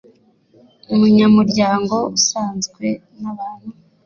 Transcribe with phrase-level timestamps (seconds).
[0.93, 2.85] umunyamuryango usanzwe
[3.21, 3.69] n abantu